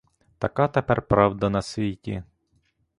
Така 0.39 0.67
тепер 0.67 1.01
правда 1.01 1.49
на 1.49 1.61
світі. 1.61 2.23